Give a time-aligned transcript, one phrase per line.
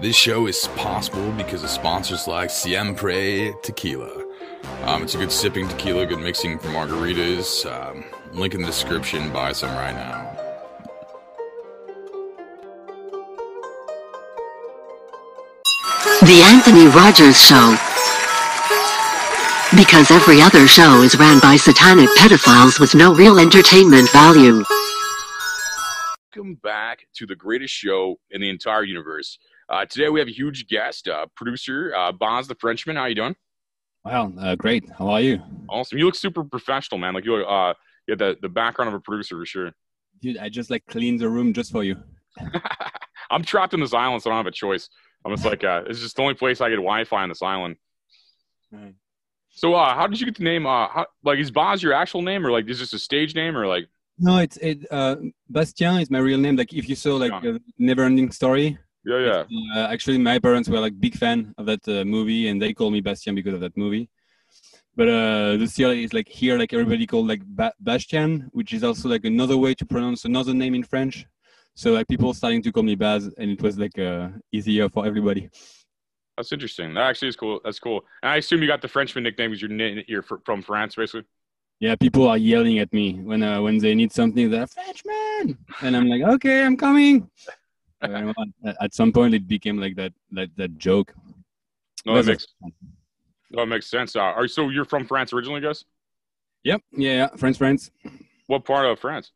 [0.00, 4.24] This show is possible because of sponsors like Siempre Tequila.
[4.84, 7.66] Um, it's a good sipping tequila, good mixing for margaritas.
[7.66, 9.32] Um, link in the description.
[9.32, 10.36] Buy some right now.
[16.22, 17.76] The Anthony Rogers Show.
[19.76, 24.62] Because every other show is ran by satanic pedophiles with no real entertainment value.
[26.36, 29.40] Welcome back to the greatest show in the entire universe.
[29.68, 32.96] Uh, today we have a huge guest, uh, producer uh, Baz the Frenchman.
[32.96, 33.36] How you doing?
[34.04, 34.84] Wow, uh, great.
[34.98, 35.42] How are you?
[35.68, 35.98] Awesome.
[35.98, 37.12] You look super professional, man.
[37.14, 37.74] Like you, uh,
[38.06, 39.72] you have the, the background of a producer for sure.
[40.22, 41.96] Dude, I just like cleaned the room just for you.
[43.30, 44.88] I'm trapped in this island, so I don't have a choice.
[45.24, 47.76] I'm just like, uh, it's just the only place I get Wi-Fi on this island.
[48.72, 48.94] Right.
[49.50, 50.66] So, uh, how did you get the name?
[50.66, 53.56] Uh, how, like, is Boz your actual name, or like, is this a stage name,
[53.56, 53.86] or like?
[54.18, 54.86] No, it's it.
[54.90, 55.16] Uh,
[55.50, 56.56] Bastien is my real name.
[56.56, 57.52] Like, if you saw like Yeah.
[57.56, 59.80] a Never-Ending Story, Yeah, yeah.
[59.80, 62.90] uh, actually, my parents were like big fan of that uh, movie, and they call
[62.90, 64.10] me Bastien because of that movie.
[64.96, 69.08] But uh, the is like here, like everybody called like ba- Bastien, which is also
[69.08, 71.24] like another way to pronounce another name in French.
[71.74, 75.06] So like people starting to call me Baz, and it was like uh, easier for
[75.06, 75.48] everybody.
[76.36, 76.92] That's interesting.
[76.92, 77.60] That actually is cool.
[77.64, 78.04] That's cool.
[78.22, 81.24] And I assume you got the Frenchman nickname because you're, you're fr- from France, basically.
[81.80, 84.50] Yeah, people are yelling at me when uh, when they need something.
[84.50, 87.30] They're Frenchman, and I'm like, okay, I'm coming.
[88.00, 88.32] Uh,
[88.80, 91.14] at- some point, it became like that that that joke.
[92.06, 92.46] No, that makes
[93.50, 94.14] no, that makes sense.
[94.16, 95.84] Uh, are so you're from France originally, I guess?
[96.64, 97.90] Yep, yeah, yeah, French friends.
[98.46, 99.32] What part of France?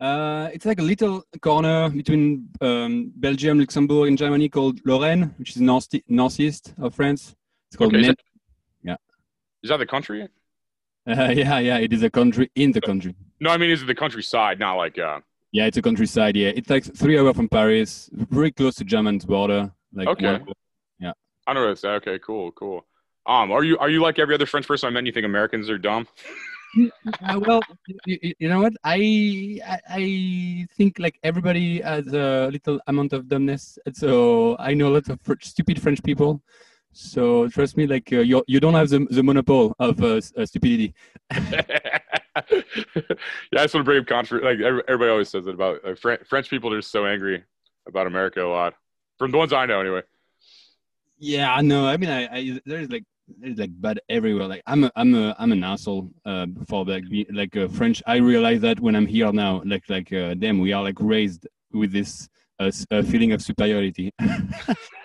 [0.00, 5.50] Uh, it's like a little corner between um, Belgium, Luxembourg, and Germany called Lorraine, which
[5.56, 7.34] is north northeast of France.
[7.68, 8.08] It's called Okay, is
[8.84, 8.98] Net-
[9.62, 10.22] Is that the country?
[10.22, 10.28] uh,
[11.34, 11.78] yeah, yeah.
[11.78, 13.14] It is a country in the country.
[13.40, 14.58] No, I mean, is it the countryside?
[14.60, 15.20] Not like uh.
[15.52, 16.36] Yeah, it's a countryside.
[16.36, 19.72] Yeah, it's like three hours from Paris, very close to German's border.
[19.92, 20.32] Like Okay.
[20.38, 20.54] one-
[21.46, 22.18] I know that's okay.
[22.18, 22.84] Cool, cool.
[23.24, 25.06] Um, are you are you like every other French person I met?
[25.06, 26.06] You think Americans are dumb?
[27.22, 27.62] Uh, well,
[28.04, 28.74] you, you know what?
[28.84, 34.74] I, I I think like everybody has a little amount of dumbness, and so I
[34.74, 36.42] know a lot of fr- stupid French people.
[36.92, 40.44] So trust me, like uh, you you don't have the the monopoly of uh, uh,
[40.44, 40.92] stupidity.
[42.50, 43.02] yeah,
[43.54, 44.44] I just want to bring up controversy.
[44.44, 46.72] Like everybody always says it about uh, French French people.
[46.72, 47.44] are just so angry
[47.86, 48.74] about America a lot.
[49.18, 50.02] From the ones I know, anyway.
[51.18, 51.86] Yeah, I know.
[51.86, 54.46] I mean, I, I there's like there's like bad everywhere.
[54.46, 58.02] Like I'm a I'm a I'm an asshole uh, for like like uh, French.
[58.06, 59.62] I realize that when I'm here now.
[59.64, 62.28] Like like uh, damn, we are like raised with this
[62.60, 64.12] uh, uh, feeling of superiority.
[64.18, 64.40] and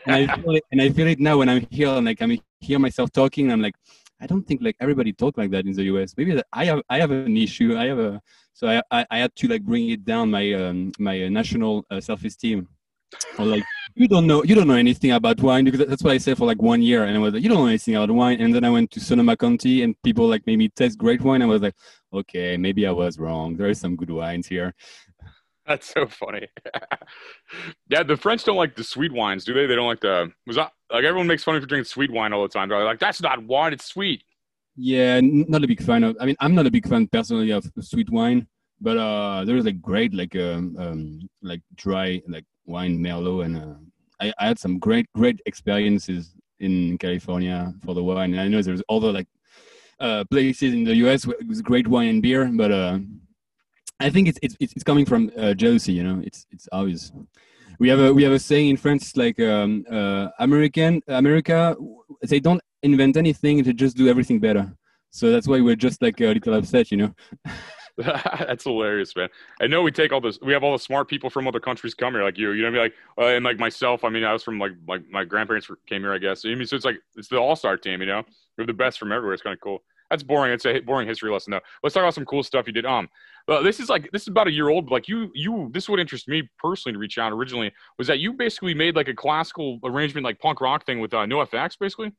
[0.08, 1.90] I feel it, and I feel it now when I'm here.
[1.90, 3.52] And like I'm hear myself talking.
[3.52, 3.76] I'm like,
[4.24, 6.16] I don't think like everybody talk like that in the U.S.
[6.16, 7.78] Maybe I have I have an issue.
[7.78, 8.22] I have a
[8.54, 11.86] so I I, I had to like bring it down my um, my uh, national
[11.92, 12.70] uh, self esteem.
[13.38, 13.64] Or like
[13.96, 16.48] you don't know you don't know anything about wine because that's what I said for
[16.48, 18.64] like one year and I was like you don't know anything about wine and then
[18.64, 21.62] I went to Sonoma County and people like made me taste great wine I was
[21.62, 21.76] like
[22.12, 24.74] okay maybe I was wrong there is some good wines here
[25.66, 26.48] That's so funny.
[27.90, 29.66] yeah, the French don't like the sweet wines, do they?
[29.66, 32.34] They don't like the was that like everyone makes fun of for drinking sweet wine
[32.34, 32.70] all the time.
[32.70, 34.24] They're like, that's not wine, it's sweet.
[34.76, 37.64] yeah not a big fan of I mean I'm not a big fan personally of
[37.80, 38.48] sweet wine
[38.82, 43.58] but uh there is like great like um, um like dry like wine merlot and
[43.58, 43.76] uh,
[44.20, 48.62] I, I had some great great experiences in California for the wine and I know
[48.62, 49.28] there's other like
[50.00, 53.00] uh, places in the US with great wine and beer, but uh,
[54.04, 55.94] I think it's it's it's coming from uh, jealousy.
[55.94, 57.12] You know, it's it's obvious.
[57.80, 61.76] We have a we have a saying in France like um, uh, American America
[62.22, 64.72] they don't invent anything; they just do everything better.
[65.10, 66.92] So that's why we're just like a little upset.
[66.92, 67.16] You know.
[67.96, 69.30] That's hilarious, man.
[69.62, 70.40] I know we take all this.
[70.42, 72.52] We have all the smart people from other countries come here, like you.
[72.52, 74.04] You know, what I mean, like uh, and like myself.
[74.04, 76.44] I mean, I was from like like my grandparents came here, I guess.
[76.44, 78.02] I mean, so it's like it's the all star team.
[78.02, 78.24] You know,
[78.58, 79.36] we're the best from everywhere.
[79.36, 79.84] It's kind of cool.
[80.14, 80.54] That's boring.
[80.54, 81.62] It's a boring history lesson, though.
[81.82, 82.86] Let's talk about some cool stuff you did.
[82.86, 83.10] Um,
[83.48, 84.86] well, this is like this is about a year old.
[84.86, 85.72] But like you, you.
[85.74, 87.32] This would interest me personally to reach out.
[87.32, 91.16] Originally, was that you basically made like a classical arrangement, like punk rock thing with
[91.16, 92.12] uh, NoFX, basically.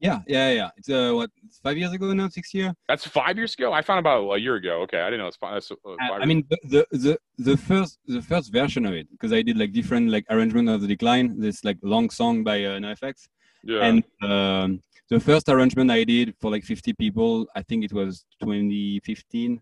[0.00, 0.70] Yeah, yeah, yeah.
[0.78, 1.28] It's uh, what
[1.62, 2.72] five years ago now, six years.
[2.88, 3.70] That's five years ago.
[3.70, 4.80] I found about a year ago.
[4.84, 5.52] Okay, I didn't know it's five.
[5.52, 8.94] That's, uh, I, five I mean the, the the the first the first version of
[8.94, 11.38] it because I did like different like arrangement of the decline.
[11.38, 13.28] This like long song by uh, NoFX.
[13.62, 13.84] Yeah.
[13.84, 18.24] And um, the first arrangement I did for like 50 people, I think it was
[18.40, 19.60] 2015.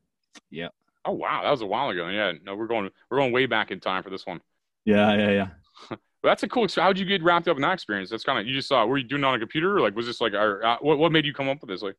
[0.50, 0.68] Yeah.
[1.04, 2.08] Oh wow, that was a while ago.
[2.08, 4.40] Yeah, no, we're going we're going way back in time for this one.
[4.84, 5.48] Yeah, yeah, yeah.
[6.22, 6.66] But that's a cool.
[6.68, 8.08] So how'd you get wrapped up in that experience?
[8.08, 8.86] That's kind of you just saw.
[8.86, 10.96] Were you doing it on a computer, or like was this like, our, uh, what
[10.96, 11.82] what made you come up with this?
[11.82, 11.96] Like,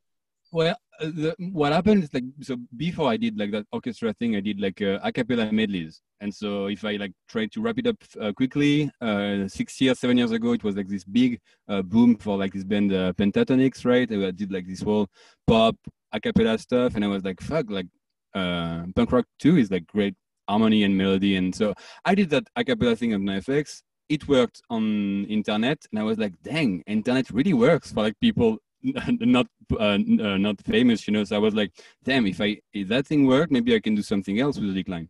[0.52, 4.36] Well, uh, the, what happened is like so before I did like that orchestra thing,
[4.36, 7.78] I did like uh, a cappella medleys, and so if I like try to wrap
[7.78, 11.40] it up uh, quickly, uh, six years, seven years ago, it was like this big
[11.68, 14.10] uh, boom for like this band uh, Pentatonix, right?
[14.10, 15.08] I did like this whole
[15.46, 15.76] pop
[16.12, 17.86] a cappella stuff, and I was like, fuck, like
[18.34, 20.14] uh, punk rock too is like great
[20.48, 23.82] harmony and melody, and so I did that a cappella thing on NoFX.
[24.08, 28.58] It worked on internet, and I was like, dang, internet really works for like people
[29.20, 31.24] not uh, uh, not famous, you know.
[31.24, 31.72] So I was like,
[32.04, 34.74] damn, if I if that thing worked, maybe I can do something else with the
[34.74, 35.08] decline.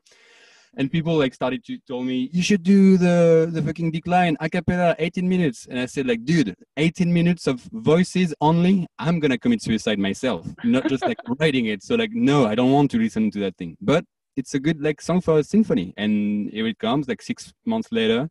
[0.79, 4.49] And people like started to tell me you should do the the fucking decline a
[4.49, 5.67] cappella 18 minutes.
[5.71, 8.87] And I said like, dude, 18 minutes of voices only.
[8.99, 11.83] I'm gonna commit suicide myself, not just like writing it.
[11.83, 13.77] So like, no, I don't want to listen to that thing.
[13.81, 14.05] But
[14.37, 15.95] it's a good like song for a symphony.
[15.97, 18.29] And here it comes, like six months later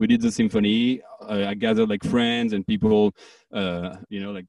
[0.00, 1.02] we did the symphony.
[1.20, 3.12] Uh, I gathered like friends and people,
[3.52, 4.46] uh, you know, like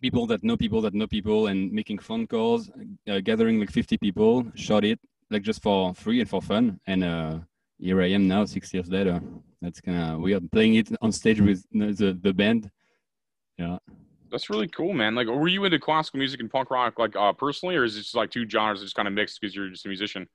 [0.00, 2.70] people that know people that know people and making phone calls,
[3.10, 4.98] uh, gathering like 50 people, shot it
[5.30, 6.80] like just for free and for fun.
[6.86, 7.38] And uh,
[7.78, 9.20] here I am now, six years later.
[9.60, 10.50] That's kind of weird.
[10.50, 12.70] Playing it on stage with the, the band.
[13.56, 13.78] Yeah.
[14.30, 15.14] That's really cool, man.
[15.14, 18.00] Like, were you into classical music and punk rock, like uh, personally, or is it
[18.00, 20.28] just like two genres just kind of mixed because you're just a musician?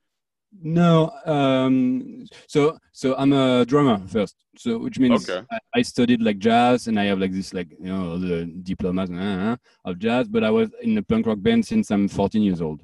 [0.62, 5.44] No, um, so so I'm a drummer first, so which means Okay.
[5.50, 9.10] I, I studied like jazz, and I have like this like you know the diplomas
[9.10, 10.28] uh, of jazz.
[10.28, 12.82] But I was in a punk rock band since I'm 14 years old.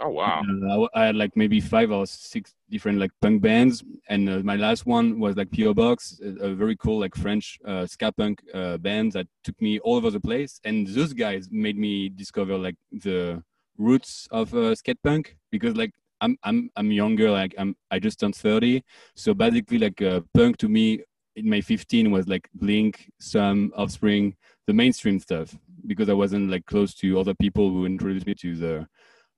[0.00, 0.42] Oh wow.
[0.42, 4.38] Uh, I I had like maybe five or six different like punk bands, and uh,
[4.44, 8.12] my last one was like PO Box, a, a very cool like French uh, ska
[8.12, 10.60] punk uh, band that took me all over the place.
[10.64, 13.42] And those guys made me discover like the
[13.76, 18.20] roots of uh, skate punk because like I'm I'm I'm younger, like I'm I just
[18.20, 18.82] turned 30,
[19.16, 21.00] so basically like uh, punk to me
[21.36, 24.36] in my 15 was like Blink, some Offspring,
[24.66, 25.56] the mainstream stuff
[25.86, 28.86] because I wasn't like close to other people who introduced me to the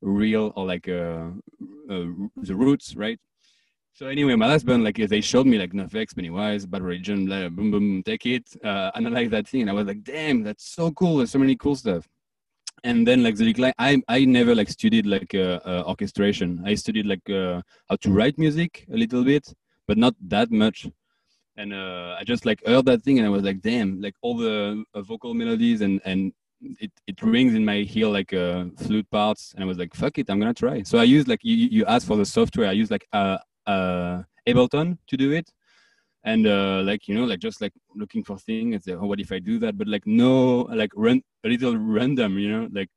[0.01, 1.29] real or like uh,
[1.91, 2.07] uh
[2.37, 3.19] the roots, right?
[3.93, 7.49] So anyway, my last band like they showed me like NoFX, Pennywise, Bad Religion, blah,
[7.49, 10.91] boom boom, take it, uh, analyze that thing, and I was like, damn, that's so
[10.93, 11.19] cool.
[11.19, 12.09] There's so many cool stuff.
[12.85, 16.63] And then like the decline, I I never like studied like uh, uh, orchestration.
[16.65, 19.53] I studied like uh, how to write music a little bit,
[19.87, 20.89] but not that much.
[21.57, 24.37] And uh, I just like heard that thing, and I was like, damn, like all
[24.37, 29.11] the uh, vocal melodies and and it, it rings in my ear like uh, flute
[29.11, 30.83] parts, and I was like, fuck it, I'm gonna try.
[30.83, 32.69] So I used like you you asked for the software.
[32.69, 35.51] I used like uh, uh, Ableton to do it,
[36.25, 38.75] and uh, like you know like just like looking for things.
[38.75, 39.79] And say, oh, what if I do that?
[39.79, 42.91] But like no, like run a little random, you know, like.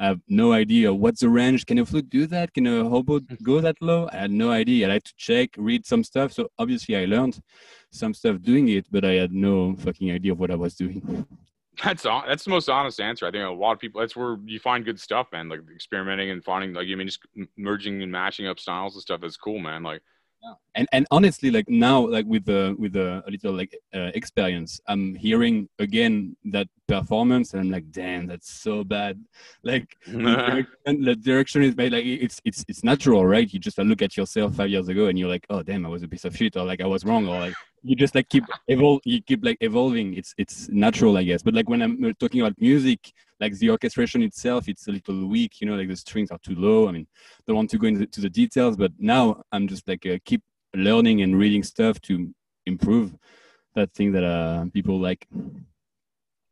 [0.00, 1.66] I have no idea what's the range.
[1.66, 2.54] Can a flute do that?
[2.54, 4.08] Can a oboe go that low?
[4.12, 4.88] I had no idea.
[4.88, 6.32] I had to check, read some stuff.
[6.32, 7.40] So obviously I learned
[7.90, 11.26] some stuff doing it, but I had no fucking idea of what I was doing.
[11.82, 13.26] That's hon- that's the most honest answer.
[13.26, 14.00] I think a lot of people.
[14.00, 15.48] That's where you find good stuff, man.
[15.48, 17.20] Like experimenting and finding, like, I mean, just
[17.56, 19.20] merging and matching up styles and stuff.
[19.20, 19.82] That's cool, man.
[19.82, 20.02] Like,
[20.74, 24.80] and and honestly like now like with the with the a little like uh, experience
[24.86, 29.22] i'm hearing again that performance and i'm like damn that's so bad.
[29.62, 33.52] Like the direction, the direction is made like it's it's it's natural right?
[33.52, 36.02] You just look at yourself five years ago and you're like oh damn i was
[36.02, 38.44] a piece of shit or like i was wrong or like you just like keep
[38.68, 40.14] evolve you keep like evolving.
[40.14, 41.42] It's it's natural i guess.
[41.42, 45.60] But like when i'm talking about music like the orchestration itself it's a little weak
[45.60, 46.88] you know like the strings are too low.
[46.88, 47.06] I mean
[47.46, 50.42] don't want to go into the, the details but now i'm just like uh, keep
[50.74, 52.30] learning and reading stuff to
[52.66, 53.16] improve
[53.74, 55.26] that thing that uh people like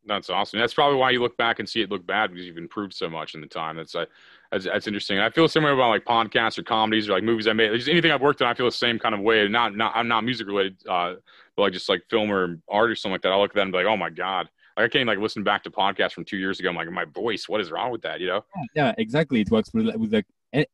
[0.07, 0.59] That's awesome.
[0.59, 3.09] That's probably why you look back and see it look bad because you've improved so
[3.09, 3.75] much in the time.
[3.75, 4.05] That's uh,
[4.51, 5.19] that's, that's interesting.
[5.19, 7.73] I feel similar about like podcasts or comedies or like movies I made.
[7.73, 9.47] Just anything I've worked on, I feel the same kind of way.
[9.47, 11.15] Not not I'm not music related, uh,
[11.55, 13.33] but like just like film or art or something like that.
[13.33, 14.49] I look at that and be like, oh my god.
[14.77, 16.69] Like I can't like listen back to podcasts from two years ago.
[16.69, 18.21] I'm like, my voice, what is wrong with that?
[18.21, 18.45] You know?
[18.75, 20.25] yeah exactly it works with, with like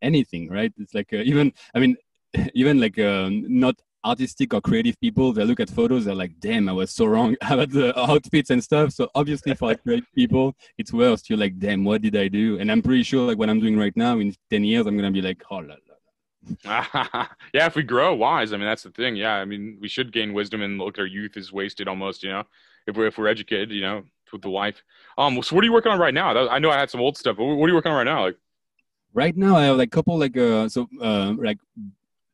[0.02, 1.98] anything right it's like uh, even i mean
[2.54, 6.68] even like um, not artistic or creative people they look at photos they're like damn
[6.68, 10.56] i was so wrong about the outfits and stuff so obviously for like creative people
[10.78, 13.50] it's worse you're like damn what did i do and i'm pretty sure like what
[13.50, 15.78] i'm doing right now in 10 years i'm gonna be like oh la, la.
[17.54, 19.16] yeah, if we grow wise, I mean that's the thing.
[19.16, 22.22] Yeah, I mean we should gain wisdom and look our youth is wasted almost.
[22.22, 22.44] You know,
[22.86, 24.84] if we're if we're educated, you know, with the life.
[25.18, 26.50] Um, so what are you working on right now?
[26.50, 28.26] I know I had some old stuff, but what are you working on right now?
[28.26, 28.36] Like,
[29.14, 31.58] right now i have like a couple like uh so uh like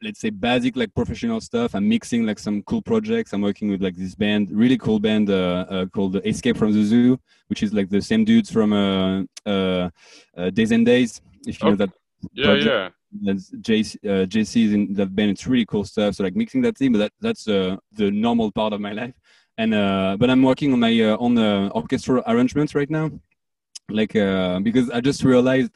[0.01, 3.81] let's say basic like professional stuff i'm mixing like some cool projects i'm working with
[3.81, 7.73] like this band really cool band uh, uh called escape from the zoo which is
[7.73, 9.89] like the same dudes from uh uh,
[10.37, 11.89] uh days and days if you know that
[12.33, 12.65] yeah, Project.
[12.67, 12.89] yeah.
[13.21, 15.31] that's JC, uh, JC's in that band.
[15.31, 16.15] It's really cool stuff.
[16.15, 19.13] So like mixing that thing, but that that's uh, the normal part of my life.
[19.57, 23.11] And uh, but I'm working on my uh, on the orchestral arrangements right now.
[23.89, 25.71] like uh, because I just realized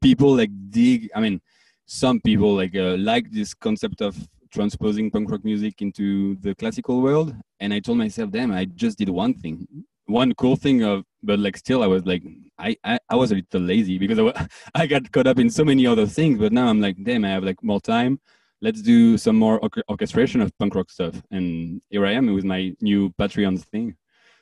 [0.00, 1.10] people like dig.
[1.14, 1.40] I mean,
[1.88, 4.14] some people like uh, like this concept of
[4.52, 8.98] transposing punk rock music into the classical world, and I told myself, damn, I just
[8.98, 9.66] did one thing,
[10.04, 12.22] one cool thing of, but like still, I was like,
[12.58, 14.48] I I, I was a little lazy because I,
[14.82, 16.38] I got caught up in so many other things.
[16.38, 18.20] But now I'm like, damn, I have like more time.
[18.60, 22.44] Let's do some more orch- orchestration of punk rock stuff, and here I am with
[22.44, 23.96] my new Patreon thing.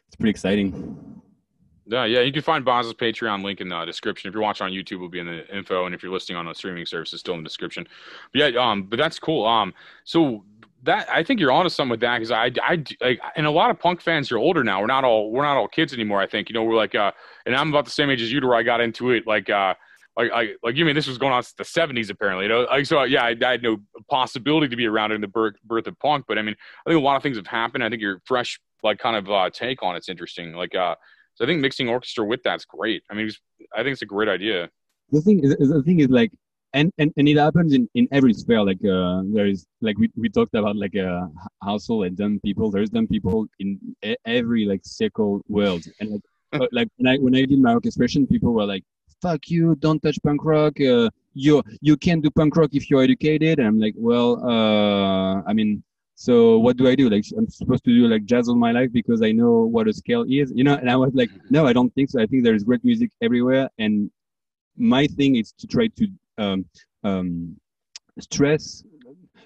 [0.08, 1.22] It's pretty exciting.
[1.88, 2.20] Yeah, yeah.
[2.20, 4.28] You can find Baz's Patreon link in the description.
[4.28, 6.48] If you're watching on YouTube, it'll be in the info, and if you're listening on
[6.48, 7.86] a streaming service, it's still in the description.
[8.32, 9.46] But yeah, um, but that's cool.
[9.46, 9.72] Um,
[10.04, 10.44] so
[10.82, 13.70] that I think you're onto something with that because I, I, like, and a lot
[13.70, 14.80] of punk fans are older now.
[14.80, 16.20] We're not all we're not all kids anymore.
[16.20, 17.12] I think you know we're like, uh,
[17.44, 19.24] and I'm about the same age as you to where I got into it.
[19.24, 19.74] Like, uh,
[20.16, 22.46] like, I, like you mean this was going on since the '70s apparently.
[22.46, 23.76] You know, like so yeah, I, I had no
[24.10, 27.00] possibility to be around in the birth birth of punk, but I mean, I think
[27.00, 27.84] a lot of things have happened.
[27.84, 30.52] I think your fresh like kind of uh, take on it's interesting.
[30.52, 30.96] Like, uh
[31.36, 33.02] so I think mixing orchestra with that's great.
[33.10, 33.30] I mean,
[33.74, 34.70] I think it's a great idea.
[35.12, 36.32] the thing is the thing is like
[36.72, 38.62] and and, and it happens in, in every sphere.
[38.70, 41.26] Like uh there is like we, we talked about like a uh,
[41.62, 42.70] household and dumb people.
[42.70, 43.78] There's dumb people in
[44.24, 45.84] every like circle world.
[46.00, 46.24] And like
[46.62, 48.84] uh, like when i when i did my orchestration people were like
[49.20, 50.80] fuck you don't touch punk rock.
[50.80, 53.58] Uh, you you can't do punk rock if you're educated.
[53.58, 55.82] And i'm like well uh i mean
[56.18, 57.08] so what do i do?
[57.08, 59.92] Like i'm supposed to do like jazz all my life because i know what a
[59.92, 60.74] scale is you know?
[60.74, 62.20] And i was like no i don't think so.
[62.20, 63.68] I think there's great music everywhere.
[63.78, 64.10] And
[64.76, 66.06] my thing is to try to
[66.38, 66.64] um,
[67.04, 67.56] um,
[68.20, 68.84] stress.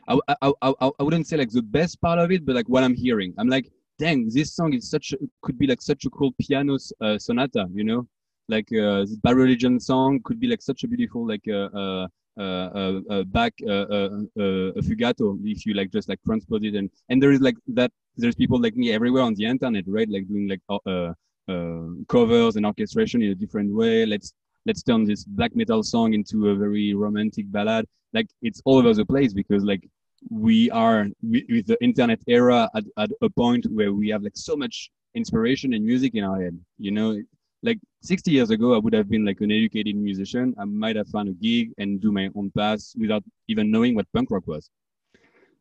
[0.08, 2.82] I, I, I, I wouldn't say like the best part of it, but like what
[2.82, 6.10] I'm hearing, I'm like, dang, this song is such a, could be like such a
[6.10, 8.08] cool piano uh, sonata, you know,
[8.48, 13.52] like uh, this Religion song could be like such a beautiful like uh, uh, back
[13.66, 16.74] uh, uh, uh, a fugato if you like just like transpose it.
[16.74, 20.08] And and there is like that there's people like me everywhere on the internet right?
[20.08, 21.12] Like doing like uh,
[21.48, 24.06] uh, covers and orchestration in a different way.
[24.06, 24.32] Let's
[24.66, 27.86] let's turn this black metal song into a very romantic ballad.
[28.12, 29.88] Like it's all over the place because like
[30.28, 34.54] we are with the internet era at, at a point where we have like so
[34.54, 37.20] much inspiration and music in our head you know
[37.62, 40.54] like 60 years ago i would have been like an educated musician.
[40.58, 44.06] I might have found a gig and do my own path without even knowing what
[44.12, 44.70] punk rock was.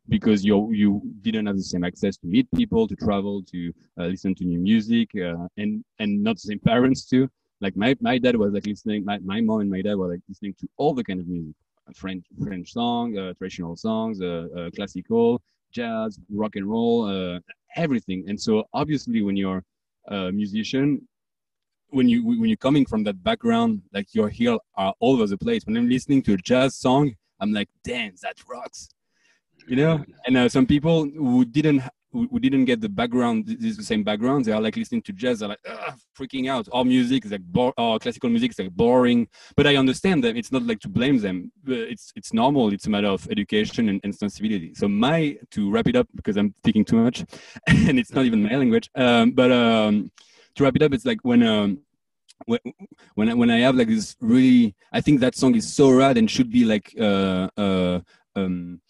[0.08, 4.06] Because you you didn't have the same access to meet people to travel to uh,
[4.06, 7.28] listen to new music uh, and and not the same parents too.
[7.60, 10.22] Like my, my dad was like listening my, my mom and my dad were like
[10.28, 11.54] listening to all the kind of music.
[11.94, 15.42] French french song uh, traditional songs uh, uh, classical
[15.72, 17.40] jazz rock and roll uh,
[17.76, 18.24] everything.
[18.28, 19.64] And so obviously when you're
[20.08, 21.06] a musician
[21.90, 25.38] when you when you're coming from that background like your ear are all over the
[25.38, 25.64] place.
[25.64, 28.88] When i'm listening to a jazz song i'm like damn that rocks.
[29.68, 30.04] You know?
[30.26, 31.82] And uh, some people who didn't
[32.12, 35.12] who, didn't get the background this is the same background they are like listening to
[35.12, 35.64] jazz they're like
[36.18, 36.66] freaking out.
[36.68, 39.28] All music is like bo- or classical music is like boring.
[39.56, 41.52] But i understand them it's not like to blame them.
[41.66, 42.72] It's it's normal.
[42.72, 44.74] It's a matter of education and, and sensibility.
[44.74, 47.24] So my to wrap it up because i'm speaking too much
[47.66, 50.10] and it's not even my language um, but um,
[50.54, 51.78] to wrap it up it's like when um,
[52.46, 52.58] when
[53.14, 56.16] when I, when I have like this really, I think that song is so rad
[56.18, 58.00] and should be like uh uh
[58.36, 58.80] um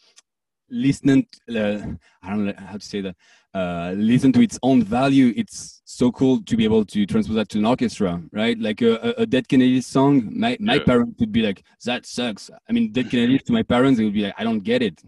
[0.70, 1.26] listening.
[1.48, 1.78] Uh,
[2.22, 3.16] I don't know how to say that.
[3.52, 5.32] Uh, listen to its own value.
[5.36, 8.56] It's so cool to be able to transpose that to an orchestra, right?
[8.56, 10.30] Like a, a, a Dead Kennedy song.
[10.38, 10.84] My my Yeah.
[10.84, 14.14] parents would be like, "That sucks." I mean, Dead Kennedy to my parents, they would
[14.14, 15.02] be like, "I don't get it."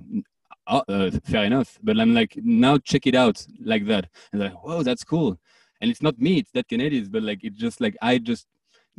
[0.67, 4.51] Uh, uh, fair enough, but I'm like, now check it out like that, and they're
[4.51, 5.39] like, "Whoa, that's cool."
[5.83, 8.47] And it's not me; it's Dead Kennedys, but like, it's just like I just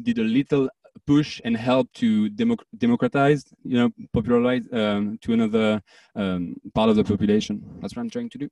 [0.02, 0.70] did a little
[1.08, 5.82] push and help to democ- democratize, you know, popularize um, to another
[6.16, 7.64] um, part of the population.
[7.82, 8.50] That's what I'm trying to do.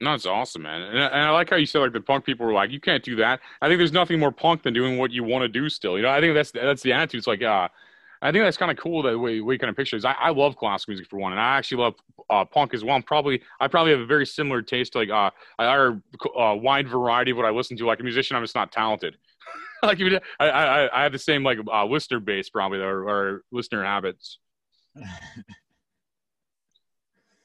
[0.00, 0.82] No, it's awesome, man.
[0.82, 2.80] And, I- and I like how you said like the punk people were like, you
[2.80, 3.40] can't do that.
[3.60, 5.68] I think there's nothing more punk than doing what you want to do.
[5.68, 7.18] Still, you know, I think that's that's the attitude.
[7.18, 7.68] It's like, uh,
[8.20, 10.04] I think that's kind of cool that we way kind of pictures.
[10.04, 11.94] I, I love classical music for one, and I actually love
[12.30, 12.96] uh, punk as well.
[12.96, 14.92] I'm probably I probably have a very similar taste.
[14.92, 16.02] To like uh, I are
[16.36, 17.86] a wide variety of what I listen to.
[17.86, 19.16] Like a musician, I'm just not talented.
[19.82, 23.42] like you- I, I I have the same like uh, listener base probably or, or
[23.52, 24.38] listener habits.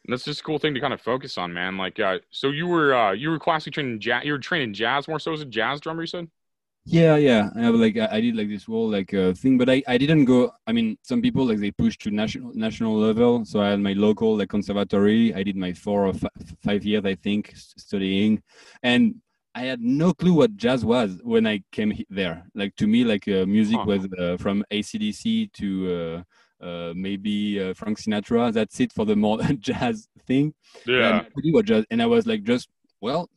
[0.08, 1.77] That's just a cool thing to kind of focus on, man.
[1.77, 4.25] Like, uh, so you were uh, you were classically trained in jazz.
[4.25, 6.01] You were trained in jazz more so as a jazz drummer.
[6.03, 6.27] You said.
[6.86, 7.50] Yeah, yeah.
[7.56, 9.98] I have like I I did like this whole like uh, thing, but I, I
[9.98, 10.52] didn't go.
[10.68, 13.46] I mean, some people like they push to national national level.
[13.46, 15.34] So I had my local like conservatory.
[15.34, 16.28] I did my four or fi-
[16.62, 18.44] five years, I think, studying,
[18.84, 19.16] and
[19.56, 22.46] I had no clue what jazz was when I came there.
[22.54, 23.86] Like to me, like uh, music Huh.
[23.88, 26.24] was uh, from ACDC to
[26.62, 28.52] uh, uh, maybe uh, Frank Sinatra.
[28.52, 30.54] That's it for the more jazz thing.
[30.86, 31.08] Yeah.
[31.20, 32.68] and I knew what jazz, and I was like, just
[33.00, 33.30] well,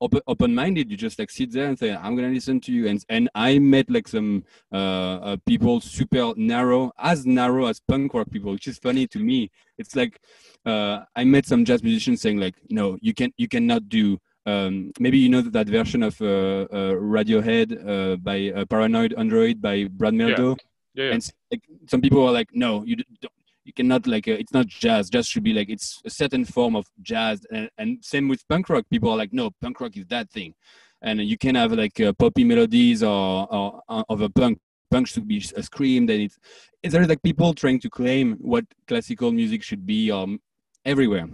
[0.00, 0.90] open open minded.
[0.90, 3.58] You just like sit there and say, "I'm gonna listen to you." And and I
[3.58, 8.68] met like some uh, uh, people super narrow, as narrow as punk rock people, which
[8.68, 9.50] is funny to me.
[9.78, 10.20] It's like
[10.64, 14.92] uh, I met some jazz musicians saying like, "No, you can you cannot do." Um,
[14.98, 19.84] maybe you know that version of uh, uh, Radiohead uh, by uh, Paranoid Android by
[19.84, 20.56] Brad Mehldau.
[20.94, 21.12] Yeah, yeah.
[21.12, 23.32] And like, some people are like, no, you d- don't,
[23.64, 25.10] you cannot like uh, it's not jazz.
[25.10, 27.46] Jazz should be like it's a certain form of jazz.
[27.50, 28.84] And, and same with punk rock.
[28.90, 30.54] People are like, no, punk rock is that thing,
[31.02, 34.58] and you can have like uh, poppy melodies or, or or of a punk.
[34.90, 36.38] Punk should be s- screamed, and it's
[36.82, 40.40] it's there's like people trying to claim what classical music should be um,
[40.84, 41.28] everywhere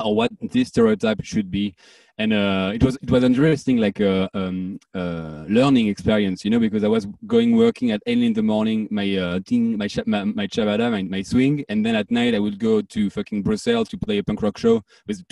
[0.00, 1.74] or what this stereotype should be
[2.18, 6.60] and uh, it was it was interesting like a um, uh, learning experience you know
[6.60, 10.24] because i was going working at 8 in the morning my uh, thing my, my
[10.24, 11.64] my chabada my, my swing.
[11.68, 14.58] And then at night i would go to fucking brussels to play a punk rock
[14.58, 15.22] show with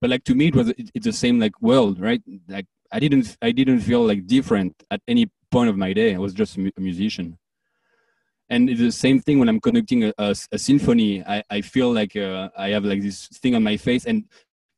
[0.00, 2.22] but like to me it was it, it's the same like world right?
[2.48, 6.14] Like i didn't i didn't feel like different at any point of my day.
[6.14, 7.38] I was just a musician.
[8.48, 11.24] And it's the same thing when i'm conducting a, a, a symphony.
[11.24, 14.04] I, I feel like uh, i have like this thing on my face.
[14.04, 14.24] And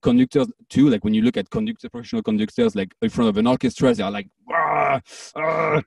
[0.02, 3.47] conductors too like when you look at conductor professional conductors like in front of an
[3.47, 5.00] orchestra they're like "Ah,
[5.37, 5.81] ah,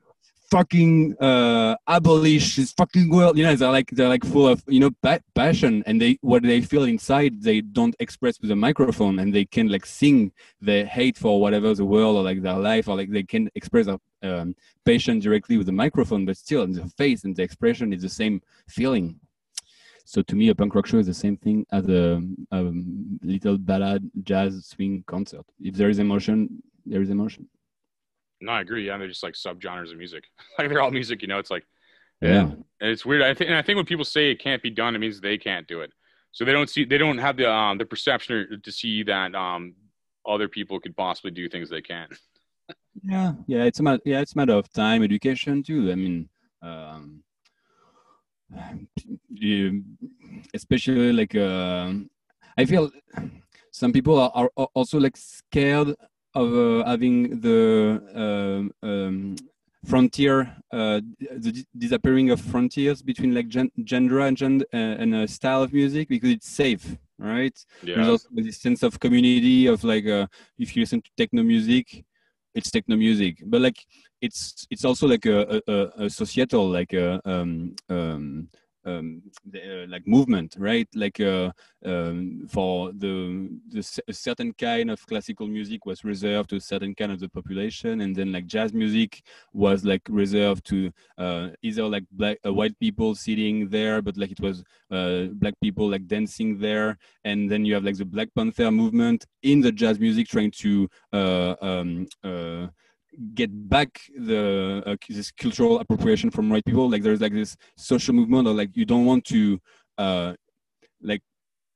[0.51, 3.37] fucking uh abolish this fucking world.
[3.37, 6.43] You know they're like they're like full of you know pa- passion and they what
[6.43, 10.85] they feel inside they don't express with a microphone and they can like sing their
[10.85, 13.99] hate for whatever the world or like their life or like they can express their
[14.23, 14.53] um,
[14.85, 18.09] passion directly with the microphone but still in the face and the expression is the
[18.09, 19.20] same feeling
[20.11, 22.61] so to me, a punk rock show is the same thing as a, a
[23.23, 25.45] little ballad jazz swing concert.
[25.61, 27.47] If there is emotion, there is emotion.
[28.41, 28.87] No, I agree.
[28.87, 30.25] Yeah, they're just like subgenres of music.
[30.57, 31.39] like they're all music, you know.
[31.39, 31.65] It's like
[32.19, 32.41] Yeah.
[32.81, 33.21] and it's weird.
[33.21, 35.37] I think, and I think when people say it can't be done, it means they
[35.37, 35.93] can't do it.
[36.33, 39.75] So they don't see, they don't have the um the perception to see that um
[40.33, 42.11] other people could possibly do things they can't.
[43.13, 44.01] Yeah, yeah, it's a matter.
[44.03, 45.89] Yeah, it's a matter of time, education too.
[45.93, 46.27] I mean,
[46.61, 47.23] um,
[49.29, 49.83] you,
[50.53, 51.93] especially like uh,
[52.57, 52.91] I feel
[53.71, 55.95] some people are, are also like scared
[56.33, 59.35] of uh, having the um, um,
[59.85, 65.15] frontier, uh, the di- disappearing of frontiers between like gen- genre and gen- uh, and
[65.15, 67.57] a style of music because it's safe, right?
[67.83, 67.95] Yeah.
[67.95, 72.05] There's also this sense of community of like uh, if you listen to techno music,
[72.55, 73.85] it's techno music, but like
[74.21, 78.47] it's it's also like a, a, a- societal like a um, um,
[79.55, 80.87] uh, like movement, right?
[80.95, 81.51] Like uh,
[81.85, 87.11] um, for the the certain kind of classical music was reserved to a certain kind
[87.11, 92.03] of the population, and then like jazz music was like reserved to uh, either like
[92.11, 96.57] black uh, white people sitting there, but like it was uh, black people like dancing
[96.57, 100.51] there, and then you have like the Black Panther movement in the jazz music trying
[100.51, 102.07] to um,
[103.33, 106.89] get back the uh, this cultural appropriation from white people.
[106.89, 109.59] Like there's like this social movement, or like you don't want to
[109.97, 110.33] uh,
[111.01, 111.21] like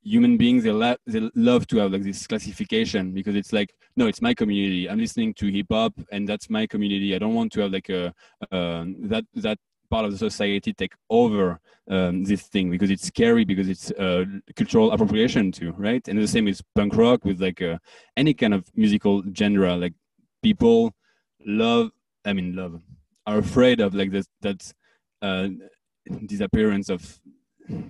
[0.05, 4.05] human beings they, la- they love to have like this classification because it's like no
[4.05, 7.51] it's my community i'm listening to hip hop and that's my community i don't want
[7.51, 8.13] to have like a
[8.51, 9.57] um, that that
[9.89, 14.25] part of the society take over um, this thing because it's scary because it's uh,
[14.55, 17.77] cultural appropriation too right and the same is punk rock with like uh,
[18.15, 19.93] any kind of musical genre like
[20.43, 20.93] people
[21.45, 21.91] love
[22.25, 22.81] i mean love
[23.27, 24.71] are afraid of like this that
[25.21, 25.47] uh,
[26.25, 27.19] disappearance of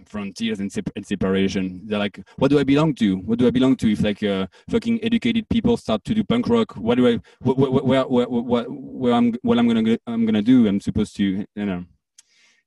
[0.05, 1.81] frontiers and, sep- and separation.
[1.85, 3.17] They're like what do i belong to?
[3.17, 6.47] What do i belong to if like uh, fucking educated people start to do punk
[6.47, 6.77] rock?
[6.77, 9.97] What do i wh- wh- wh- where where where, where i'm what i'm gonna go-
[10.07, 10.67] i'm gonna do?
[10.67, 11.83] I'm supposed to you know.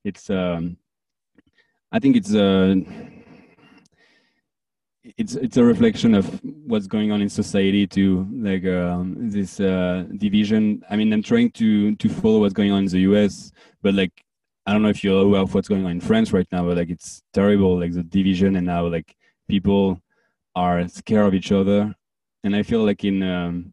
[0.05, 0.77] It's um
[1.93, 2.75] i think it's uh
[5.17, 10.05] it's it's a reflection of what's going on in society to like um this uh
[10.17, 10.83] division.
[10.91, 14.13] I mean i'm trying to to follow what's going on in the us but like
[14.67, 16.77] i don't know if you're aware of what's going on in france right now but
[16.77, 19.17] like it's terrible like the division and how like
[19.49, 20.01] people
[20.55, 21.95] are scared of each other.
[22.45, 23.73] And i feel like in um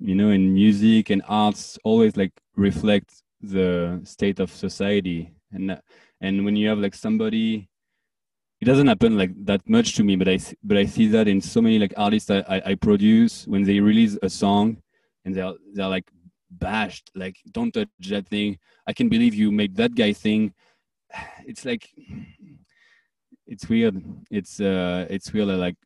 [0.00, 5.32] you know in music and arts always like reflect the state of society.
[5.52, 5.80] And
[6.20, 7.68] and when you have like somebody
[8.64, 11.38] it doesn't happen like that much to me but i but i see that in
[11.38, 14.78] so many like artists i i, I produce when they release a song
[15.24, 16.08] and they're they're like
[16.50, 18.58] bashed like don't touch that thing.
[18.86, 20.52] I can believe you make that guy thing
[21.46, 21.88] it's like
[23.46, 24.02] it's weird.
[24.30, 25.76] It's uh it's weird like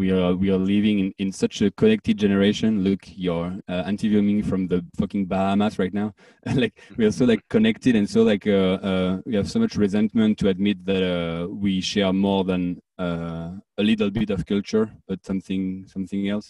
[0.00, 4.42] we are we are living in, in such a connected generation look you're uh, interviewing
[4.50, 6.08] from the fucking bahamas right now
[6.62, 9.74] like we are so like connected and so like uh, uh, we have so much
[9.84, 12.62] resentment to admit that uh, we share more than
[12.98, 15.62] uh, a little bit of culture but something
[15.94, 16.48] something else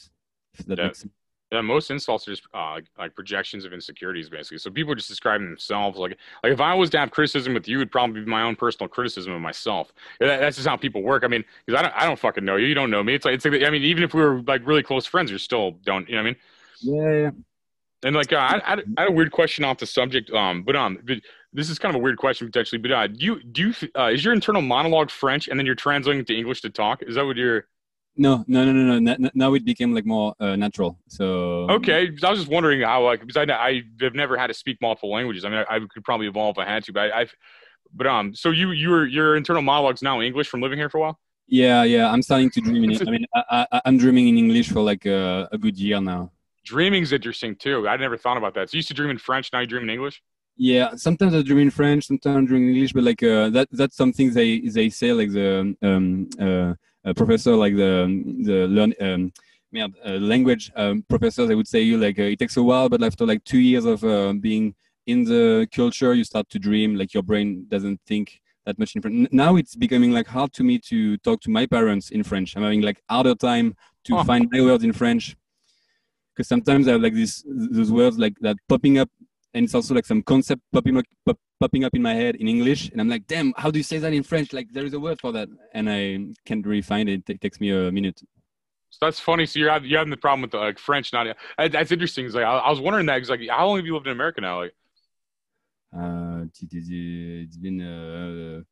[0.58, 0.86] If that Yeah.
[0.86, 1.19] makes sense.
[1.52, 4.58] Yeah, most insults are just uh, like, projections of insecurities, basically.
[4.58, 5.98] So people are just describing themselves.
[5.98, 8.54] Like, like if I was to have criticism with you, it'd probably be my own
[8.54, 9.92] personal criticism of myself.
[10.20, 11.24] That, that's just how people work.
[11.24, 12.66] I mean, because I don't, I don't fucking know you.
[12.66, 13.14] You don't know me.
[13.14, 15.38] It's like, it's like, I mean, even if we were like really close friends, you
[15.38, 16.08] still don't.
[16.08, 16.36] You know what I mean?
[16.82, 17.30] Yeah, yeah.
[18.04, 20.30] And like, uh, I, I, I had a weird question off the subject.
[20.30, 21.18] Um, but um, but
[21.52, 22.78] this is kind of a weird question potentially.
[22.78, 25.74] But uh, do you do you uh, is your internal monologue French and then you're
[25.74, 27.02] translating to English to talk?
[27.02, 27.66] Is that what you're?
[28.16, 29.12] No, no, no, no, no.
[29.12, 30.99] N- Now it became like more uh, natural.
[31.09, 34.55] So okay, I was just wondering how, like, because I I have never had to
[34.55, 35.44] speak multiple languages.
[35.44, 37.35] I mean, I, I could probably evolve if I had to, but I, I've,
[37.94, 41.01] but um, so you your your internal monologues now English from living here for a
[41.01, 41.18] while.
[41.49, 42.11] Yeah, yeah.
[42.11, 43.03] I'm starting to dream in it.
[43.07, 46.31] I mean, I, I, I'm dreaming in English for like a, a good year now.
[46.64, 47.88] Dreaming's interesting too.
[47.88, 48.70] I never thought about that.
[48.70, 50.23] So you used to dream in French, now you dream in English.
[50.57, 53.68] Yeah, sometimes I dream in French, sometimes I dream in English, but like uh, that
[53.73, 57.92] that's something they they say like the um uh, uh professor like the
[58.48, 59.32] the learn um
[59.72, 62.88] merde, uh, language um, professor they would say you like uh, it takes a while,
[62.88, 64.74] but after like two years of uh, being
[65.06, 66.94] in the culture, you start to dream.
[66.96, 69.28] Like your brain doesn't think that much in French.
[69.32, 72.56] Now it's becoming like hard to me to talk to my parents in French.
[72.56, 74.24] I'm having like harder time to Oh.
[74.24, 75.36] find my words in French
[76.34, 79.08] because sometimes I have like this those words like that popping up
[79.54, 82.48] and it's also like some concept popping up, pop, popping up in my head in
[82.48, 84.52] English, and I'm like, damn, how do you say that in French?
[84.52, 86.02] Like there is a word for that, and I
[86.46, 87.28] can't really find it.
[87.28, 88.20] It takes me a minute.
[88.90, 89.46] So that's funny.
[89.46, 91.26] So you're having, you're having the problem with the like French, not
[91.58, 92.26] that- that's interesting.
[92.26, 93.18] It's like I, I was wondering that.
[93.18, 94.60] Cause like, how long have you lived in America now?
[94.62, 94.74] Like,
[95.96, 98.62] Uh, it- it- it's been uh,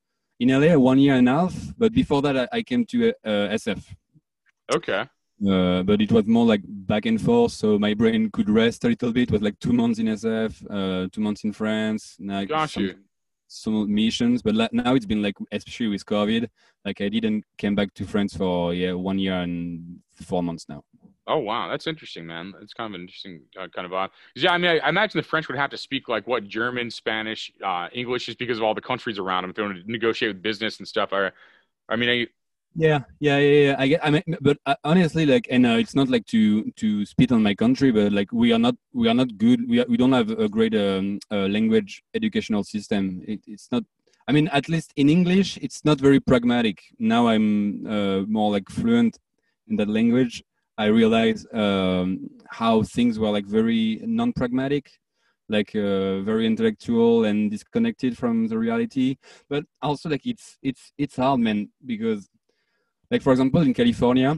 [0.40, 3.48] in LA one year and a half, but before that, I, I came to uh,
[3.62, 3.80] SF.
[4.74, 5.04] okay,
[5.46, 8.88] Uh, but it was more like back and forth, so my brain could rest a
[8.88, 9.28] little bit.
[9.28, 12.16] It was like two months in SF, uh, two months in France.
[12.18, 12.94] Like got some- you.
[13.46, 16.48] some missions, but la- now it's been like, especially with COVID,
[16.84, 20.82] like I didn't came back to France for yeah one year and four months now.
[21.28, 22.52] Oh wow, that's interesting, man.
[22.58, 24.10] That's kind of an interesting uh, kind of odd.
[24.34, 26.90] Yeah, I mean, I, I imagine the French would have to speak like what German,
[26.90, 29.50] Spanish, uh, English, just because of all the countries around them.
[29.50, 31.12] If they want to negotiate with business and stuff.
[31.12, 31.30] I,
[31.88, 32.26] I mean, I,
[32.80, 33.76] Yeah, yeah, yeah, yeah.
[33.76, 34.00] I get.
[34.06, 37.42] I mean, but uh, honestly, like, and uh, it's not like to to spit on
[37.42, 39.68] my country, but like we are not we are not good.
[39.68, 43.22] We are, we don't have a great um, uh, language educational system.
[43.26, 43.82] It, it's not.
[44.28, 46.78] I mean, at least in English, it's not very pragmatic.
[47.00, 49.18] Now I'm uh, more like fluent
[49.66, 50.44] in that language.
[50.76, 54.88] I realize um, how things were like very non-pragmatic,
[55.48, 59.16] like uh, very intellectual and disconnected from the reality.
[59.48, 62.28] But also, like, it's it's it's hard, man, because
[63.10, 64.36] like for example in california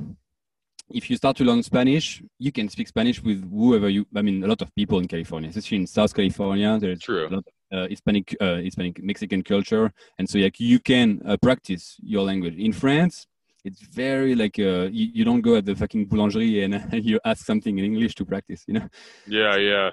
[0.92, 4.42] if you start to learn spanish you can speak spanish with whoever you i mean
[4.44, 7.28] a lot of people in california especially in south california there's True.
[7.28, 11.36] a lot of uh, hispanic uh, hispanic mexican culture and so like you can uh,
[11.36, 13.26] practice your language in france
[13.62, 17.46] it's very like uh, you, you don't go at the fucking boulangerie and you ask
[17.46, 18.88] something in english to practice you know
[19.26, 19.90] yeah, yeah.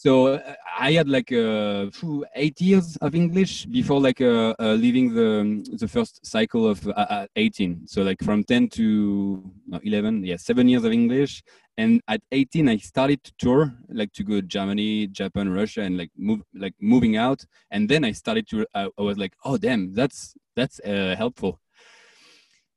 [0.00, 1.90] So uh, I had like uh,
[2.34, 5.30] eight years of English before like uh, uh, leaving the
[5.78, 7.86] the first cycle of uh, uh, 18.
[7.86, 11.42] So like from 10 to no, 11, yeah, seven years of English.
[11.76, 15.98] And at 18, I started to tour, like to go to Germany, Japan, Russia, and
[15.98, 17.44] like move, like moving out.
[17.70, 21.60] And then I started to, uh, I was like, oh damn, that's that's helpful.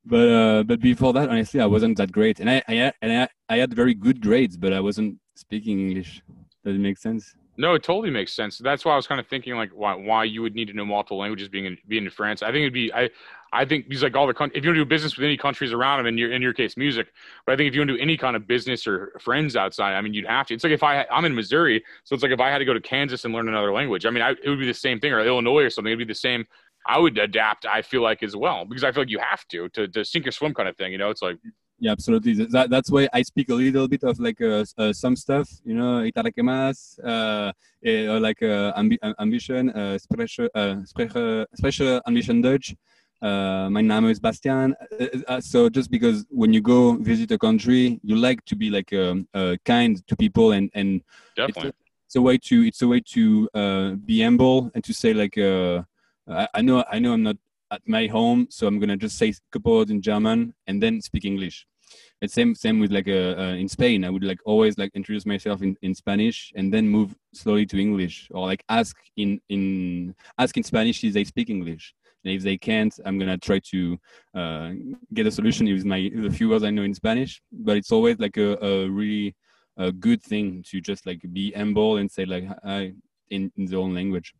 [0.04, 3.28] But uh, but before that, honestly, I wasn't that great, and I I and I,
[3.48, 6.22] I had very good grades, but I wasn't speaking English.
[6.63, 7.36] Does it make sense?
[7.56, 8.58] No, it totally makes sense.
[8.58, 10.86] That's why I was kind of thinking like why why you would need to know
[10.86, 12.41] multiple languages being in being in France.
[12.41, 13.12] I think it'd be I
[13.52, 15.71] I think because like all the if you want to do business with any countries
[15.71, 17.13] around them, in your in your case music,
[17.45, 19.93] but I think if you want to do any kind of business or friends outside,
[19.93, 20.56] I mean you'd have to.
[20.56, 22.73] It's like if I I'm in Missouri, so it's like if I had to go
[22.73, 24.08] to Kansas and learn another language.
[24.08, 25.91] I mean I, it would be the same thing or Illinois or something.
[25.91, 26.45] It'd be the same.
[26.88, 27.67] I would adapt.
[27.67, 30.26] I feel like as well because I feel like you have to to to sink
[30.26, 30.91] or swim kind of thing.
[30.91, 31.38] You know, it's like
[31.80, 32.34] Yeah, absolutely.
[32.46, 35.74] That, that's why I speak a little bit of like uh, uh, some stuff, you
[35.74, 37.52] know, itadakimasu, uh,
[37.84, 42.76] eh, or like uh, ambi- uh, ambition, uh, spreche, uh, spreche, spreche ambition Deutsch.
[43.22, 44.76] Uh, mein Name is Bastian.
[45.40, 49.28] So just because when you go visit a country, you like to be like um,
[49.34, 51.02] uh, kind to people and and
[51.36, 51.48] definitely.
[51.48, 51.74] it's a,
[52.08, 55.38] it's a way to it's a way to uh, be humble and to say like
[55.38, 55.84] uh,
[56.28, 57.38] I, I know I know I'm not
[57.74, 61.02] at my home, so I'm gonna just say a couple words in German and then
[61.02, 61.66] speak English.
[62.22, 64.06] It's same same with like uh, uh, in Spain.
[64.06, 67.80] I would like always like introduce myself in, in Spanish and then move slowly to
[67.80, 71.94] English or like ask in in ask in Spanish if they speak English.
[72.24, 73.98] And if they can't, I'm gonna try to
[74.34, 74.72] uh,
[75.14, 77.42] get a solution with my the few words I know in Spanish.
[77.52, 79.36] But it's always like a, a really
[79.78, 82.94] a good thing to just like be humble and say like hi
[83.30, 84.34] in, in their own language.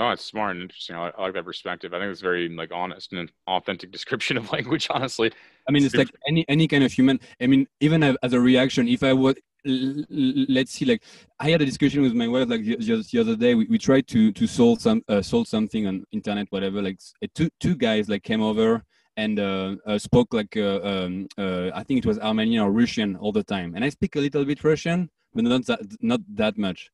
[0.00, 0.96] No, it's smart and interesting.
[0.96, 1.92] I, I like that perspective.
[1.92, 4.88] I think it's very like honest and authentic description of language.
[4.88, 5.30] Honestly,
[5.68, 7.20] I mean, it's like any any kind of human.
[7.38, 11.02] I mean, even as a reaction, if I would let's see, like
[11.38, 13.54] I had a discussion with my wife like just the other day.
[13.54, 16.80] We, we tried to to solve some uh, solve something on internet, whatever.
[16.80, 16.98] Like
[17.34, 18.82] two two guys like came over
[19.18, 23.16] and uh, uh, spoke like uh, um, uh, I think it was Armenian or Russian
[23.16, 23.74] all the time.
[23.74, 26.90] And I speak a little bit Russian, but not that not that much.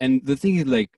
[0.00, 0.90] And the thing is, like,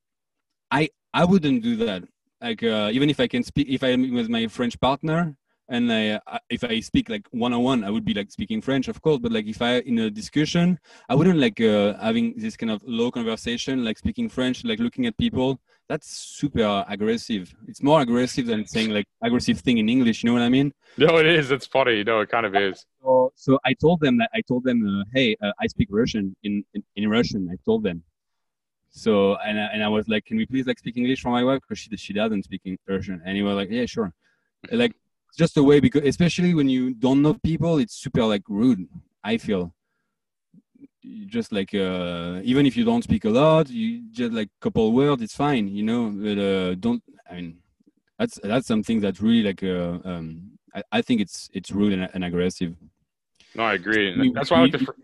[0.70, 2.04] I I wouldn't do that.
[2.40, 5.36] Like uh, even if I can speak, if I'm with my French partner,
[5.68, 8.88] and I, if I speak like one on one, I would be like speaking French,
[8.88, 9.18] of course.
[9.18, 12.82] But like if I in a discussion, I wouldn't like uh, having this kind of
[12.84, 15.60] low conversation, like speaking French, like looking at people.
[15.88, 17.52] That's super aggressive.
[17.66, 20.22] It's more aggressive than saying like aggressive thing in English.
[20.22, 20.72] You know what I mean?
[20.96, 21.50] No, it is.
[21.50, 22.04] It's funny.
[22.04, 22.86] No, it kind of is.
[23.02, 26.36] So, so I told them that I told them, uh, hey, uh, I speak Russian
[26.42, 27.48] in, in in Russian.
[27.52, 28.02] I told them.
[28.90, 31.44] So and I, and I was like, can we please like speak English for my
[31.44, 33.22] wife because she she doesn't speak Russian.
[33.24, 34.12] And he was like, yeah, sure.
[34.70, 34.94] Like
[35.38, 38.88] just a way because especially when you don't know people, it's super like rude.
[39.22, 39.72] I feel
[41.26, 45.22] just like uh, even if you don't speak a lot, you just like couple words,
[45.22, 46.11] it's fine, you know.
[46.11, 47.03] But uh, don't.
[47.31, 47.59] I mean,
[48.18, 49.62] that's that's something that really like.
[49.62, 52.74] Uh, um, I, I think it's it's rude and, and aggressive.
[53.55, 54.33] No, I agree.
[54.33, 54.79] that's why I like the.
[54.81, 55.00] Fr-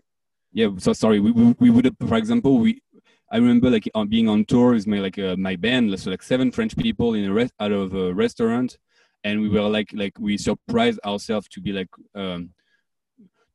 [0.53, 0.69] yeah.
[0.77, 1.19] So sorry.
[1.19, 2.81] We, we we would for example we
[3.29, 6.23] I remember like on being on tour with my like uh, my band, so like
[6.23, 8.77] seven French people in a rest out of a restaurant,
[9.23, 12.51] and we were like like we surprised ourselves to be like um,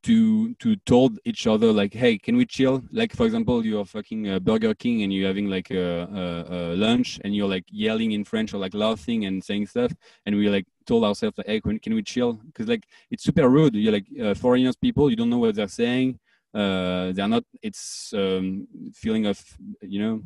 [0.02, 2.82] to to told each other like hey can we chill?
[2.92, 7.34] Like for example you're fucking uh, burger king and you're having like a, lunch and
[7.34, 9.92] you're like yelling in french or like laughing and saying stuff
[10.26, 12.34] and we like told ourselves like hey can, can we chill?
[12.34, 13.74] Because like it's super rude.
[13.74, 16.18] You're like uh, foreigners people you don't know what they're saying
[16.54, 19.42] uh, they're not it's um, feeling of
[19.80, 20.22] you know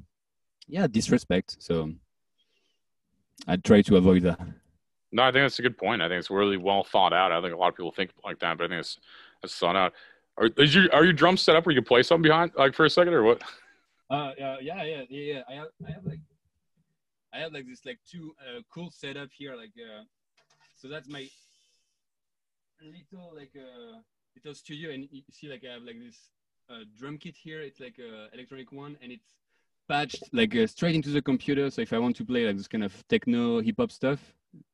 [0.66, 1.56] yeah disrespect.
[1.60, 1.92] So
[3.46, 4.40] i try to avoid that.
[5.12, 6.02] No i think that's a good point.
[6.02, 7.32] I think it's really well thought out.
[7.32, 8.98] I think a lot of people think like that but i think it's
[9.42, 9.92] it's thought out.
[10.38, 12.74] Are, is your are your drums set up where you can play something behind like
[12.74, 13.42] for a second or what?
[14.10, 15.42] Uh yeah yeah yeah yeah.
[15.48, 16.20] I have i have like
[17.32, 20.02] i have like this like two uh, cool setup here like uh
[20.76, 21.28] so that's my
[22.82, 23.98] little like uh
[24.36, 26.30] little studio, and you see like I have like this
[26.70, 27.60] uh, drum kit here.
[27.62, 29.24] It's like a electronic one, and it's
[29.88, 31.70] patched like uh, straight into the computer.
[31.70, 34.20] So if I want to play like this kind of techno hip hop stuff,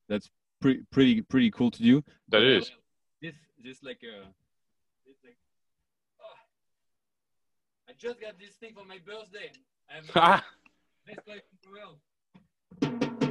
[0.09, 0.29] that's
[0.61, 1.95] pretty pretty pretty cool to do.
[2.29, 2.69] That but, is.
[2.69, 2.73] Uh,
[3.21, 4.25] this this like uh,
[5.05, 5.37] this like.
[6.21, 6.37] Oh,
[7.89, 9.51] I just got this thing for my birthday.
[9.89, 10.43] I have
[11.05, 13.29] best life in the world.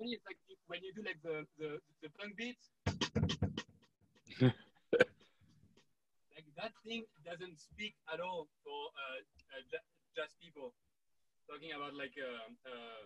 [0.00, 2.70] Funny is like when you do like the the, the punk beats,
[4.40, 4.54] like
[6.56, 9.20] that thing doesn't speak at all for uh,
[9.54, 9.62] uh,
[10.16, 10.72] just people.
[11.48, 13.04] Talking about like uh, uh,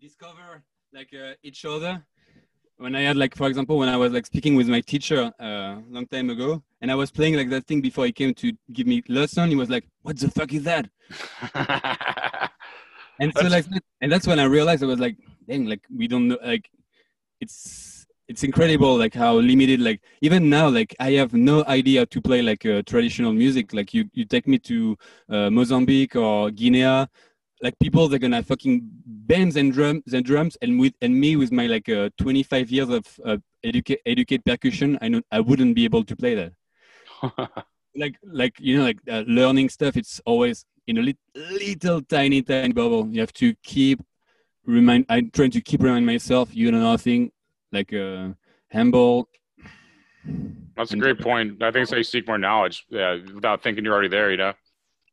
[0.00, 2.04] discover like uh, each other.
[2.76, 5.44] When I had like, for example, when I was like speaking with my teacher a
[5.44, 8.52] uh, long time ago, and I was playing like that thing before he came to
[8.72, 10.88] give me lesson, he was like, "What the fuck is that?"
[13.20, 13.66] and so like,
[14.00, 15.16] and that's when I realized I was like,
[15.46, 16.70] dang, like we don't know, like
[17.40, 22.20] it's it's incredible, like how limited, like even now, like I have no idea to
[22.22, 23.74] play like uh, traditional music.
[23.74, 24.96] Like you, you take me to
[25.28, 27.06] uh, Mozambique or Guinea,
[27.62, 31.52] like people they're gonna fucking bands and drums and drums, and with and me with
[31.52, 35.84] my like uh, 25 years of uh, educate educate percussion, I know I wouldn't be
[35.84, 36.52] able to play that.
[37.96, 42.42] like like you know like uh, learning stuff it's always in a li- little tiny
[42.42, 44.02] tiny bubble you have to keep
[44.66, 47.30] remind i'm trying to keep reminding myself you know nothing
[47.72, 48.28] like uh
[48.72, 49.28] humble
[50.76, 51.62] that's a great point.
[51.62, 54.52] I think so you seek more knowledge yeah without thinking you're already there you know?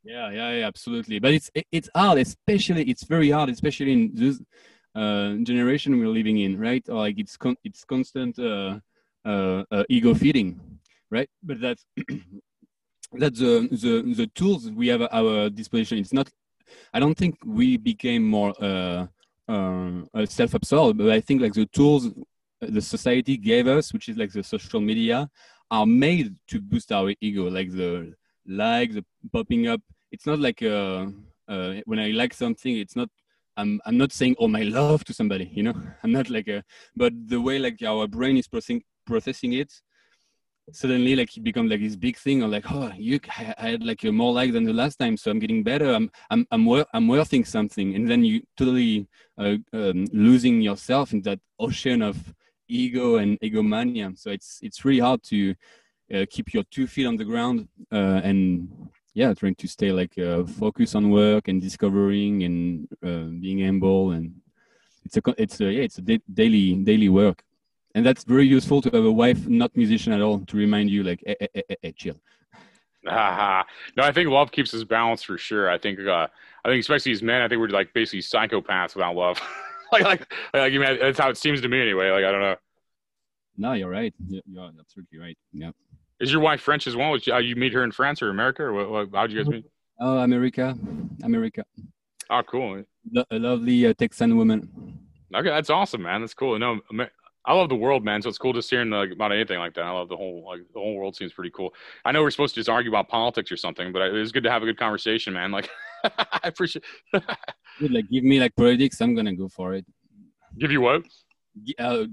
[0.04, 1.18] Yeah yeah, yeah absolutely.
[1.20, 4.40] But it's it's hard especially it's very hard especially in this
[4.94, 6.86] uh generation we're living in right?
[6.88, 8.80] Like it's con- it's constant uh,
[9.24, 10.60] uh, uh ego feeding
[11.10, 11.30] right?
[11.42, 11.84] But that's
[13.12, 15.98] that's the, the the tools we have at our disposition.
[15.98, 16.28] It's not
[16.94, 19.06] i don't think we became more uh
[19.48, 22.10] uh, uh, self-absorbed, but I think like the tools
[22.60, 25.28] the society gave us, which is like the social media,
[25.70, 27.50] are made to boost our ego.
[27.50, 28.14] Like the
[28.46, 29.80] like, the popping up.
[30.10, 31.06] It's not like uh,
[31.48, 33.08] uh, when I like something, it's not
[33.56, 35.74] I'm I'm not saying all my love to somebody, you know.
[36.02, 36.64] I'm not like a,
[36.96, 39.72] but the way like our brain is processing processing it,
[40.70, 42.42] suddenly like it becomes like this big thing.
[42.42, 43.18] Or like, oh, you
[43.58, 45.92] I had like a more like than the last time, so I'm getting better.
[45.92, 51.12] I'm I'm I'm wor- I'm worthing something, and then you totally uh, um, losing yourself
[51.12, 52.16] in that ocean of
[52.68, 54.12] ego and egomania.
[54.16, 55.54] So it's it's really hard to
[56.14, 58.68] uh, keep your two feet on the ground uh, and
[59.14, 64.12] yeah, trying to stay like uh, focus on work and discovering and uh, being humble
[64.12, 64.34] and
[65.04, 67.42] it's a it's a yeah it's a da- daily daily work
[67.94, 71.02] and that's very useful to have a wife not musician at all to remind you
[71.02, 72.16] like eh, eh, eh, eh, chill
[73.04, 75.68] no, I think love keeps us balanced for sure.
[75.68, 76.28] I think, uh,
[76.64, 79.40] I think especially as men, I think we're like basically psychopaths without love.
[79.92, 82.10] like, like, like, you mean, that's how it seems to me anyway.
[82.10, 82.56] Like, I don't know.
[83.56, 84.14] No, you're right.
[84.28, 85.36] You're absolutely right.
[85.52, 85.72] Yeah.
[86.20, 87.16] Is your wife French as well?
[87.16, 89.48] You, uh, you meet her in France or America, or what, what, how'd you guys
[89.48, 89.64] meet?
[89.98, 90.78] Oh, America,
[91.24, 91.64] America.
[92.30, 92.84] Oh, cool.
[93.12, 94.96] Lo- a lovely uh, Texan woman.
[95.34, 96.20] Okay, that's awesome, man.
[96.20, 96.56] That's cool.
[96.60, 96.80] No,
[97.44, 98.22] I love the world, man.
[98.22, 99.84] So it's cool just hearing like, about anything like that.
[99.84, 101.74] I love the whole like the whole world seems pretty cool.
[102.04, 104.44] I know we're supposed to just argue about politics or something, but it was good
[104.44, 105.50] to have a good conversation, man.
[105.50, 105.68] Like,
[106.04, 106.84] I appreciate.
[107.12, 109.00] like, give me like politics.
[109.00, 109.84] I'm gonna go for it.
[110.58, 111.02] Give you what?
[111.78, 112.04] Uh,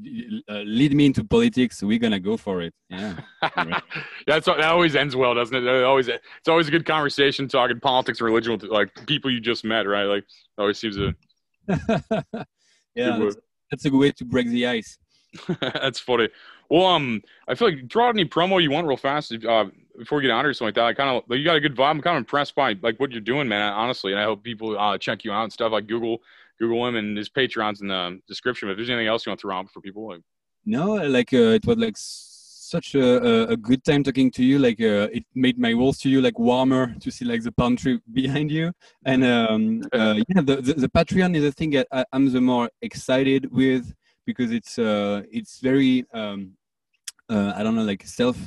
[0.50, 1.84] uh, lead me into politics.
[1.84, 2.74] We're gonna go for it.
[2.90, 3.20] Yeah.
[4.28, 5.64] That's that always ends well, doesn't it?
[5.64, 5.84] it?
[5.84, 9.64] Always, it's always a good conversation talking politics, or religion with like people you just
[9.64, 10.06] met, right?
[10.06, 10.26] Like,
[10.58, 11.14] always seems to.
[12.96, 13.38] yeah, that's,
[13.70, 14.98] that's a good way to break the ice.
[15.62, 16.30] That's funny.
[16.70, 19.66] Well, um, I feel like draw any promo you want real fast uh,
[19.98, 20.86] before we get out or something like that.
[20.86, 21.90] I kind of like you got a good vibe.
[21.90, 23.74] I'm kind of impressed by like what you're doing, man.
[23.74, 25.72] Honestly, and I hope people uh, check you out and stuff.
[25.72, 26.22] Like Google
[26.60, 28.68] Google him and his Patreon's in the description.
[28.68, 30.22] But If there's anything else you want to throw out for people, like
[30.66, 31.96] no, like uh, it was like
[32.70, 34.60] such a, a, good time talking to you.
[34.60, 37.76] Like uh, it made my walls to you like warmer to see like the palm
[37.76, 38.72] tree behind you.
[39.04, 42.42] And um, uh, yeah, the, the, the Patreon is the thing that I, am the
[42.42, 43.94] more excited with
[44.30, 46.40] because it's uh, it's very um,
[47.34, 48.38] uh, I don't know like self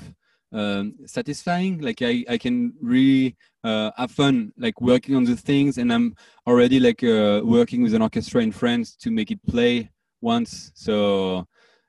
[0.53, 1.81] um, satisfying.
[1.88, 6.14] Like I I can really uh, have fun like working on the things, and I'm
[6.47, 9.90] already like uh, working with an orchestra in France to make it play
[10.21, 10.71] once.
[10.75, 11.47] So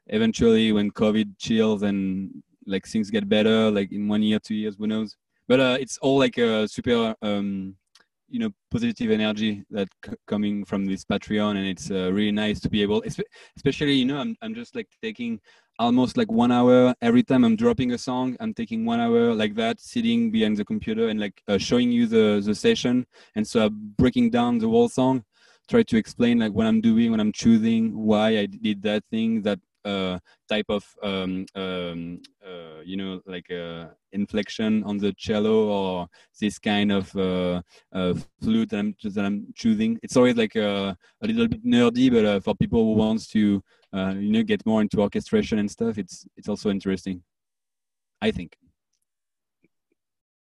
[0.07, 2.31] eventually, when COVID chills and
[2.65, 5.15] like things get better, like in one year, two years, who knows?
[5.47, 7.75] But uh, it's all like a super um,
[8.33, 9.87] you know positive energy that
[10.27, 13.03] coming from this patreon and it's uh, really nice to be able
[13.57, 15.39] especially you know I'm, I'm just like taking
[15.77, 19.53] almost like one hour every time i'm dropping a song i'm taking one hour like
[19.55, 23.05] that sitting behind the computer and like uh, showing you the the session.
[23.35, 25.23] And so I'm breaking down the whole song
[25.69, 29.41] try to explain like what i'm doing when i'm choosing why i did that thing
[29.41, 36.07] that type of um, um, uh, you know like uh, inflection on the cello or
[36.39, 37.61] this kind of uh,
[37.93, 39.99] uh, flute that I'm that I'm choosing.
[40.03, 43.63] It's always like a, a little bit nerdy, but uh, for people who wants to
[43.93, 47.23] you know get more into orchestration and stuff, it's it's also interesting.
[48.21, 48.62] I think.